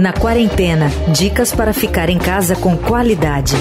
[0.00, 3.54] Na quarentena, dicas para ficar em casa com qualidade.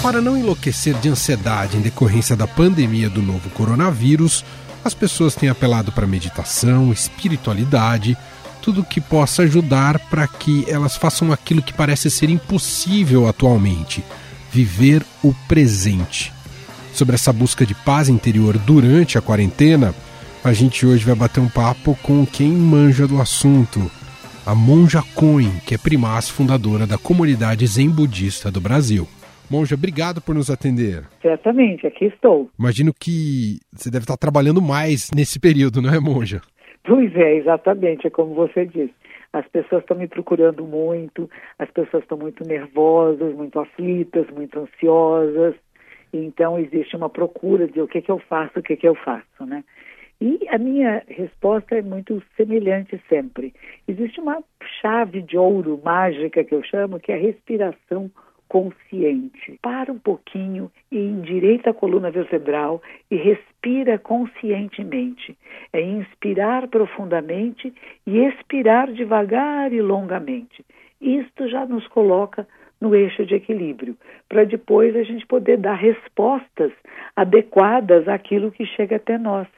[0.00, 4.44] Para não enlouquecer de ansiedade em decorrência da pandemia do novo coronavírus,
[4.86, 8.16] as pessoas têm apelado para meditação, espiritualidade,
[8.62, 14.04] tudo que possa ajudar para que elas façam aquilo que parece ser impossível atualmente:
[14.52, 16.32] viver o presente.
[16.94, 19.94] Sobre essa busca de paz interior durante a quarentena,
[20.42, 23.90] a gente hoje vai bater um papo com quem manja do assunto,
[24.46, 29.06] a Monja Coen, que é primaz fundadora da comunidade Zen Budista do Brasil.
[29.50, 31.04] Monja, obrigado por nos atender.
[31.22, 32.50] Certamente, aqui estou.
[32.58, 36.40] Imagino que você deve estar trabalhando mais nesse período, não é, Monja?
[36.84, 38.94] Pois é, exatamente, é como você disse.
[39.32, 45.54] As pessoas estão me procurando muito, as pessoas estão muito nervosas, muito aflitas, muito ansiosas.
[46.12, 49.44] Então existe uma procura de o que, que eu faço, o que, que eu faço,
[49.44, 49.62] né?
[50.20, 53.52] E a minha resposta é muito semelhante sempre.
[53.86, 54.42] Existe uma
[54.80, 58.10] chave de ouro mágica que eu chamo, que é a respiração
[58.48, 59.58] consciente.
[59.62, 65.36] Para um pouquinho e endireita a coluna vertebral e respira conscientemente.
[65.72, 67.72] É inspirar profundamente
[68.06, 70.64] e expirar devagar e longamente.
[71.00, 72.46] Isto já nos coloca
[72.80, 73.96] no eixo de equilíbrio,
[74.28, 76.72] para depois a gente poder dar respostas
[77.14, 79.48] adequadas àquilo que chega até nós.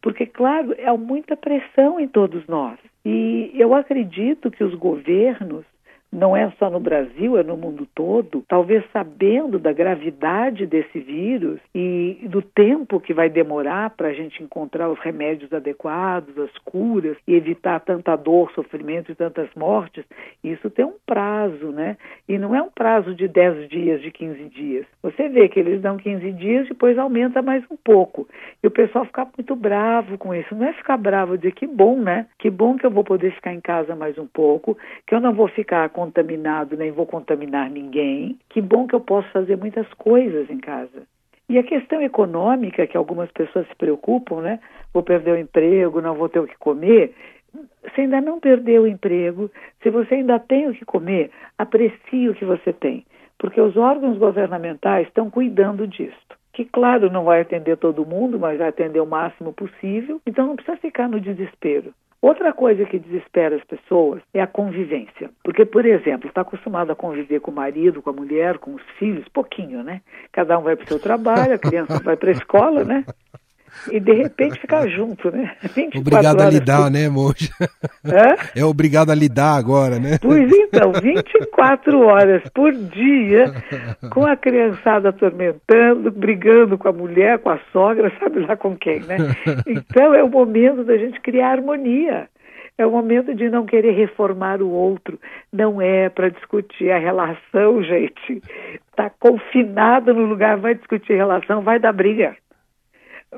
[0.00, 2.78] Porque, claro, há muita pressão em todos nós.
[3.04, 5.64] E eu acredito que os governos
[6.14, 11.58] não é só no Brasil, é no mundo todo, talvez sabendo da gravidade desse vírus
[11.74, 17.16] e do tempo que vai demorar para a gente encontrar os remédios adequados, as curas
[17.26, 20.04] e evitar tanta dor, sofrimento e tantas mortes,
[20.42, 21.96] isso tem um prazo, né?
[22.28, 24.86] E não é um prazo de 10 dias, de 15 dias.
[25.02, 28.28] Você vê que eles dão 15 dias, depois aumenta mais um pouco.
[28.62, 30.54] E o pessoal fica muito bravo com isso.
[30.54, 32.26] Não é ficar bravo, dizer que bom, né?
[32.38, 35.34] Que bom que eu vou poder ficar em casa mais um pouco, que eu não
[35.34, 38.38] vou ficar com contaminado, nem vou contaminar ninguém.
[38.50, 41.02] Que bom que eu posso fazer muitas coisas em casa.
[41.48, 44.60] E a questão econômica, que algumas pessoas se preocupam, né?
[44.92, 47.14] Vou perder o emprego, não vou ter o que comer.
[47.82, 49.50] Você ainda não perdeu o emprego,
[49.82, 53.04] se você ainda tem o que comer, aprecie o que você tem,
[53.38, 56.16] porque os órgãos governamentais estão cuidando disso.
[56.52, 60.56] Que, claro, não vai atender todo mundo, mas vai atender o máximo possível, então não
[60.56, 61.92] precisa ficar no desespero.
[62.24, 65.28] Outra coisa que desespera as pessoas é a convivência.
[65.42, 68.82] Porque, por exemplo, está acostumado a conviver com o marido, com a mulher, com os
[68.98, 70.00] filhos, pouquinho, né?
[70.32, 73.04] Cada um vai para o seu trabalho, a criança vai para a escola, né?
[73.90, 75.54] E de repente ficar junto, né?
[75.96, 76.90] Obrigado a lidar, por...
[76.90, 77.50] né, Moja?
[78.04, 78.60] É?
[78.60, 80.18] é obrigado a lidar agora, né?
[80.20, 83.46] Pois então, 24 horas por dia,
[84.10, 89.00] com a criançada atormentando, brigando com a mulher, com a sogra, sabe lá com quem,
[89.00, 89.16] né?
[89.66, 92.28] Então é o momento da gente criar harmonia.
[92.76, 95.18] É o momento de não querer reformar o outro.
[95.52, 98.42] Não é para discutir a relação, gente.
[98.90, 102.36] Está confinado no lugar, vai discutir relação, vai dar briga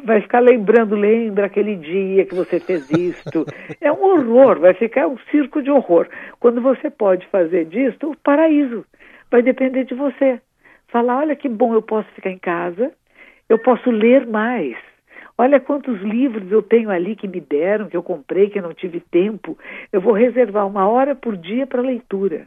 [0.05, 3.47] vai ficar lembrando, lembra aquele dia que você fez isto.
[3.81, 6.09] É um horror, vai ficar um circo de horror.
[6.41, 8.85] Quando você pode fazer disto, o paraíso.
[9.31, 10.41] Vai depender de você.
[10.89, 12.91] Falar, olha que bom, eu posso ficar em casa,
[13.49, 14.77] eu posso ler mais.
[15.39, 18.73] Olha quantos livros eu tenho ali que me deram, que eu comprei, que eu não
[18.73, 19.59] tive tempo.
[19.93, 22.47] Eu vou reservar uma hora por dia para leitura.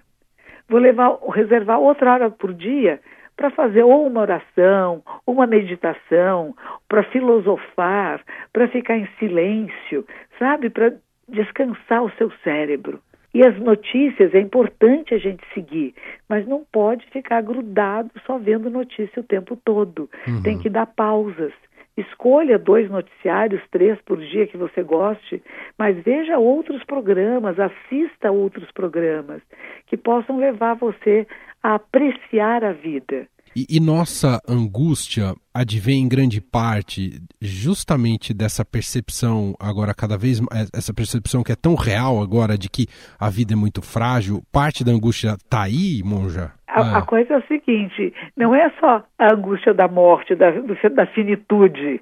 [0.67, 2.99] Vou levar, reservar outra hora por dia
[3.39, 6.53] para fazer ou uma oração, uma meditação,
[6.89, 8.19] para filosofar,
[8.51, 10.05] para ficar em silêncio,
[10.37, 10.69] sabe?
[10.69, 10.91] Para
[11.25, 12.99] descansar o seu cérebro.
[13.33, 15.95] E as notícias é importante a gente seguir,
[16.27, 20.09] mas não pode ficar grudado só vendo notícia o tempo todo.
[20.27, 20.41] Uhum.
[20.43, 21.53] Tem que dar pausas.
[21.95, 25.41] Escolha dois noticiários, três por dia que você goste,
[25.77, 29.41] mas veja outros programas, assista a outros programas
[29.87, 31.25] que possam levar você
[31.63, 33.27] a apreciar a vida.
[33.55, 40.69] E, e, nossa angústia advém em grande parte justamente dessa percepção agora cada vez mais,
[40.71, 42.85] essa percepção que é tão real agora de que
[43.19, 44.43] a vida é muito frágil.
[44.51, 46.53] Parte da angústia está aí, Monja?
[46.79, 46.97] A, é.
[46.97, 52.01] a, coisa é o seguinte, não é só a angústia da morte, da, da finitude.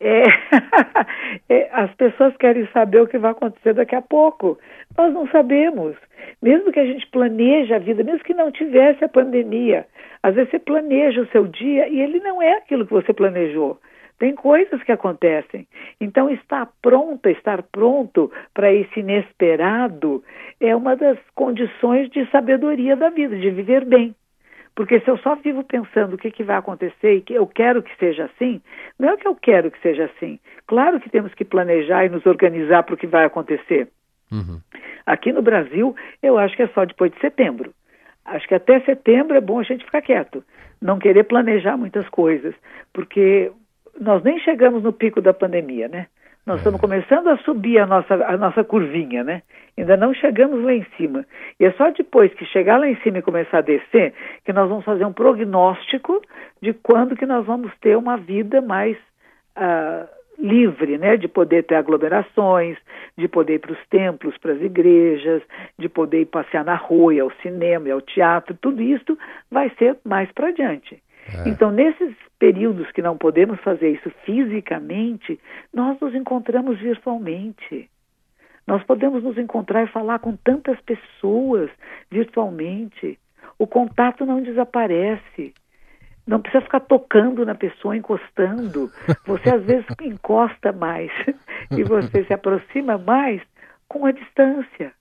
[0.00, 0.22] É.
[0.22, 0.24] É,
[1.48, 4.58] é, as pessoas querem saber o que vai acontecer daqui a pouco.
[4.96, 5.96] Nós não sabemos.
[6.42, 9.86] Mesmo que a gente planeje a vida, mesmo que não tivesse a pandemia,
[10.22, 13.78] às vezes você planeja o seu dia e ele não é aquilo que você planejou.
[14.18, 15.66] Tem coisas que acontecem.
[16.00, 20.24] Então, estar pronta, estar pronto para esse inesperado
[20.60, 24.14] é uma das condições de sabedoria da vida, de viver bem.
[24.74, 27.82] Porque se eu só vivo pensando o que, que vai acontecer e que eu quero
[27.82, 28.60] que seja assim,
[28.98, 30.38] não é o que eu quero que seja assim.
[30.66, 33.88] Claro que temos que planejar e nos organizar para o que vai acontecer.
[34.30, 34.60] Uhum.
[35.04, 37.72] Aqui no Brasil, eu acho que é só depois de setembro.
[38.24, 40.44] Acho que até setembro é bom a gente ficar quieto,
[40.80, 42.54] não querer planejar muitas coisas,
[42.92, 43.50] porque
[44.00, 46.06] nós nem chegamos no pico da pandemia, né?
[46.48, 46.58] Nós é.
[46.60, 49.42] estamos começando a subir a nossa, a nossa curvinha, né?
[49.76, 51.26] Ainda não chegamos lá em cima.
[51.60, 54.14] E é só depois que chegar lá em cima e começar a descer
[54.44, 56.22] que nós vamos fazer um prognóstico
[56.62, 58.96] de quando que nós vamos ter uma vida mais
[59.58, 60.08] uh,
[60.38, 61.18] livre, né?
[61.18, 62.78] De poder ter aglomerações,
[63.16, 65.42] de poder ir para os templos, para as igrejas,
[65.78, 68.56] de poder ir passear na rua, ao cinema, ao teatro.
[68.58, 69.18] Tudo isso
[69.50, 70.98] vai ser mais para adiante.
[71.34, 71.48] É.
[71.48, 75.38] Então, nesses períodos que não podemos fazer isso fisicamente,
[75.72, 77.90] nós nos encontramos virtualmente.
[78.66, 81.70] Nós podemos nos encontrar e falar com tantas pessoas
[82.10, 83.18] virtualmente.
[83.58, 85.54] O contato não desaparece.
[86.26, 88.90] Não precisa ficar tocando na pessoa, encostando.
[89.26, 91.10] Você às vezes encosta mais
[91.74, 93.40] e você se aproxima mais
[93.88, 94.92] com a distância.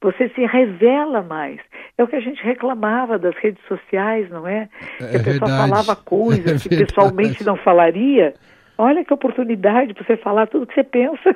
[0.00, 1.60] Você se revela mais.
[1.98, 4.68] É o que a gente reclamava das redes sociais, não é?
[5.00, 5.70] é que a pessoa verdade.
[5.70, 8.34] falava coisas é que pessoalmente não falaria.
[8.78, 11.34] Olha que oportunidade para você falar tudo que você pensa.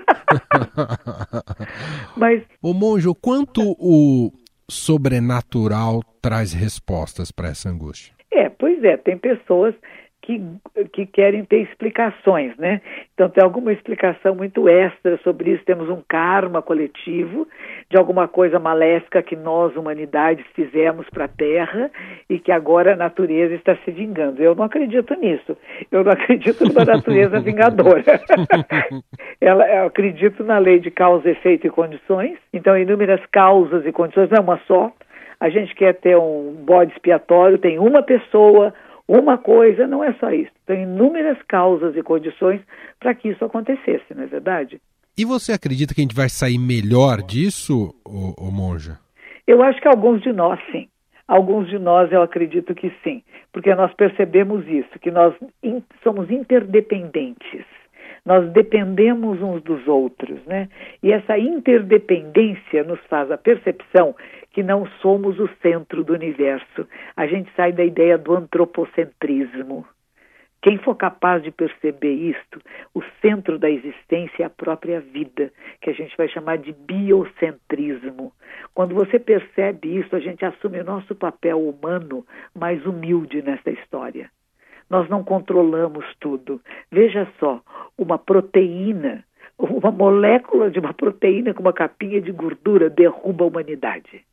[2.15, 2.43] Mas.
[2.63, 4.31] Ô Monjo, quanto o
[4.71, 8.15] sobrenatural traz respostas para essa angústia?
[8.31, 9.75] É, pois é, tem pessoas
[10.23, 10.43] que,
[10.93, 12.81] que querem ter explicações, né?
[13.15, 15.65] Então tem alguma explicação muito extra sobre isso.
[15.65, 17.47] Temos um karma coletivo
[17.89, 21.91] de alguma coisa maléfica que nós, humanidades, fizemos para a Terra
[22.29, 24.43] e que agora a natureza está se vingando.
[24.43, 25.57] Eu não acredito nisso.
[25.91, 28.05] Eu não acredito numa natureza vingadora.
[29.41, 32.39] Ela, eu acredito na lei de causa, efeito e condições.
[32.53, 34.93] Então, inúmeras causas e condições, não é uma só.
[35.41, 38.75] A gente quer ter um bode expiatório, tem uma pessoa,
[39.19, 40.53] uma coisa, não é só isso.
[40.65, 42.61] Tem inúmeras causas e condições
[43.01, 44.81] para que isso acontecesse, não é verdade?
[45.19, 48.99] E você acredita que a gente vai sair melhor disso, ô, ô Monja?
[49.47, 50.89] Eu acho que alguns de nós, sim.
[51.27, 53.23] Alguns de nós eu acredito que sim,
[53.53, 57.65] porque nós percebemos isso, que nós in, somos interdependentes.
[58.25, 60.69] Nós dependemos uns dos outros, né?
[61.03, 64.15] E essa interdependência nos faz a percepção
[64.51, 66.87] que não somos o centro do universo.
[67.17, 69.87] A gente sai da ideia do antropocentrismo.
[70.63, 72.61] Quem for capaz de perceber isto,
[72.93, 75.51] o centro da existência é a própria vida,
[75.81, 78.31] que a gente vai chamar de biocentrismo.
[78.75, 84.31] Quando você percebe isso, a gente assume o nosso papel humano mais humilde nessa história.
[84.91, 86.61] Nós não controlamos tudo.
[86.91, 87.63] Veja só,
[87.97, 89.25] uma proteína,
[89.57, 94.25] uma molécula de uma proteína com uma capinha de gordura derruba a humanidade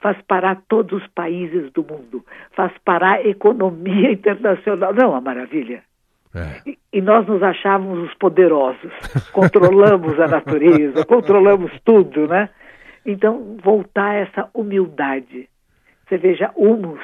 [0.00, 4.92] faz parar todos os países do mundo, faz parar a economia internacional.
[4.92, 5.82] Não, uma maravilha.
[6.34, 6.70] É.
[6.70, 8.92] E, e, nós nos achávamos os poderosos,
[9.32, 12.48] controlamos a natureza, controlamos tudo, né?
[13.04, 15.48] Então, voltar a essa humildade.
[16.06, 17.00] Você veja, humus,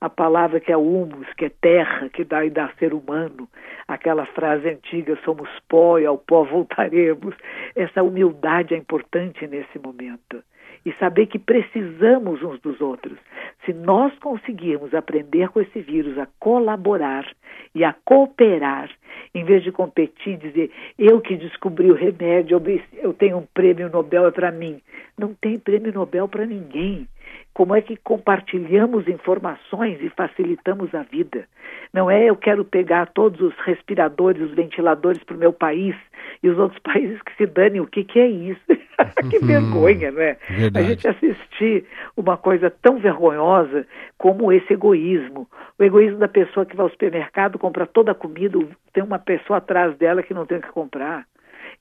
[0.00, 3.48] a palavra que é humus, que é terra, que dá e dá ser humano,
[3.86, 7.34] aquela frase antiga, somos pó e ao pó voltaremos.
[7.76, 10.42] Essa humildade é importante nesse momento
[10.84, 13.18] e saber que precisamos uns dos outros.
[13.64, 17.26] Se nós conseguirmos aprender com esse vírus a colaborar
[17.74, 18.90] e a cooperar,
[19.34, 22.60] em vez de competir, dizer eu que descobri o remédio,
[22.94, 24.80] eu tenho um prêmio Nobel para mim.
[25.18, 27.08] Não tem prêmio Nobel para ninguém.
[27.54, 31.46] Como é que compartilhamos informações e facilitamos a vida?
[31.94, 35.94] Não é eu quero pegar todos os respiradores, os ventiladores para o meu país
[36.42, 37.80] e os outros países que se danem.
[37.80, 38.60] O que, que é isso?
[39.30, 39.46] que uhum.
[39.46, 40.36] vergonha, né?
[40.50, 40.86] Verdade.
[40.86, 41.84] A gente assistir
[42.16, 43.86] uma coisa tão vergonhosa
[44.18, 45.48] como esse egoísmo.
[45.78, 48.58] O egoísmo da pessoa que vai ao supermercado, compra toda a comida,
[48.92, 51.24] tem uma pessoa atrás dela que não tem o que comprar.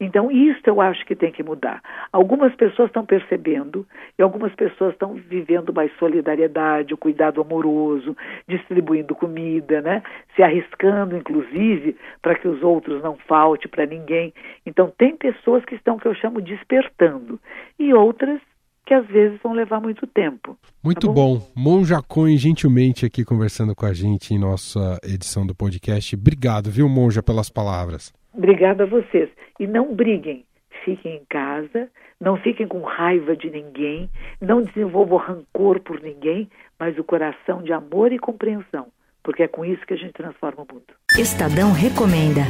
[0.04, 1.82] Então, isso eu acho que tem que mudar.
[2.12, 3.86] Algumas pessoas estão percebendo
[4.18, 8.16] e algumas pessoas estão vivendo mais solidariedade, o cuidado amoroso,
[8.48, 10.04] distribuindo comida, né?
[10.36, 14.34] Se arriscando, inclusive, para que os outros não falte para ninguém.
[14.66, 17.40] Então, tem pessoas que estão, que eu chamo, despertando.
[17.80, 18.40] E outras
[18.86, 20.58] que às vezes vão levar muito tempo.
[20.84, 21.38] Muito tá bom?
[21.38, 21.52] bom.
[21.56, 26.16] Monja Cohen, gentilmente aqui conversando com a gente em nossa edição do podcast.
[26.16, 28.14] Obrigado, viu, Monja, pelas palavras.
[28.34, 29.30] Obrigada a vocês.
[29.60, 30.46] E não briguem.
[30.84, 34.10] Fiquem em casa, não fiquem com raiva de ninguém,
[34.42, 38.88] não desenvolvam rancor por ninguém, mas o coração de amor e compreensão
[39.24, 40.84] porque é com isso que a gente transforma o mundo.
[41.18, 42.42] Estadão Recomenda.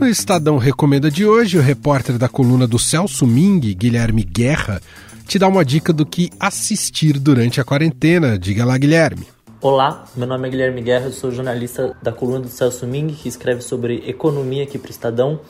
[0.00, 4.80] No Estadão Recomenda de hoje, o repórter da coluna do Celso Ming, Guilherme Guerra,
[5.26, 8.38] te dá uma dica do que assistir durante a quarentena.
[8.38, 9.26] Diga lá, Guilherme.
[9.58, 13.26] Olá, meu nome é Guilherme Guerra, eu sou jornalista da coluna do Celso Ming, que
[13.26, 15.40] escreve sobre economia aqui para o Estadão.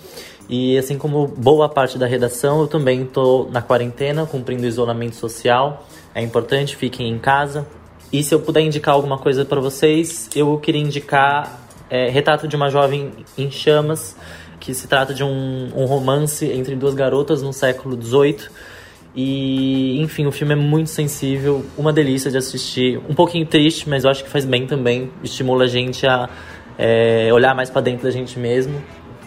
[0.49, 5.85] E assim como boa parte da redação, eu também estou na quarentena, cumprindo isolamento social.
[6.15, 7.67] É importante, fiquem em casa.
[8.13, 12.55] E se eu puder indicar alguma coisa para vocês, eu queria indicar é, Retrato de
[12.55, 14.15] uma Jovem em Chamas,
[14.61, 18.51] que se trata de um, um romance entre duas garotas no século XVIII
[19.17, 23.01] e, enfim, o filme é muito sensível, uma delícia de assistir.
[23.09, 25.11] Um pouquinho triste, mas eu acho que faz bem também.
[25.25, 26.29] Estimula a gente a
[26.77, 28.83] é, olhar mais para dentro da gente mesmo.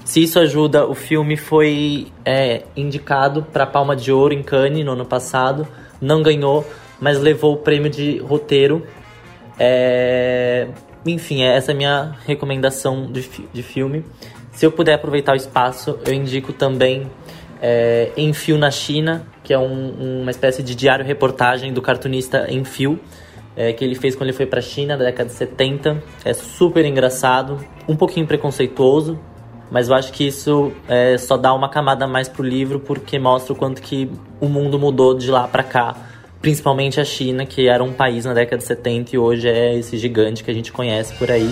[0.05, 4.91] Se isso ajuda, o filme foi é, indicado para Palma de Ouro em Cannes no
[4.91, 5.67] ano passado.
[5.99, 6.63] Não ganhou,
[7.01, 8.85] mas levou o prêmio de roteiro.
[9.57, 10.67] É,
[11.03, 14.05] enfim, essa é a minha recomendação de, de filme.
[14.51, 17.07] Se eu puder aproveitar o espaço, eu indico também
[17.61, 22.99] é, Enfio na China, que é um, uma espécie de diário-reportagem do cartunista Enfio,
[23.55, 26.01] é, que ele fez quando ele foi para a China, na década de 70.
[26.23, 29.19] É super engraçado, um pouquinho preconceituoso,
[29.69, 33.53] mas eu acho que isso é, só dá uma camada mais pro livro, porque mostra
[33.53, 35.95] o quanto que o mundo mudou de lá para cá,
[36.41, 39.97] principalmente a China, que era um país na década de 70 e hoje é esse
[39.97, 41.51] gigante que a gente conhece por aí.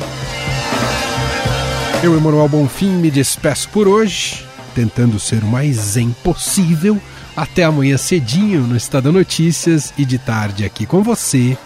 [2.01, 4.47] Eu, Emanuel Bonfim, me despeço por hoje
[4.77, 7.01] tentando ser o mais zen possível.
[7.35, 11.57] Até amanhã cedinho no Estado Notícias e de tarde aqui com você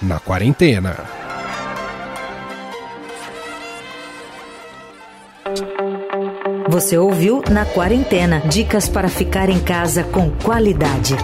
[0.00, 0.96] na quarentena.
[6.66, 11.14] Você ouviu Na Quarentena dicas para ficar em casa com qualidade.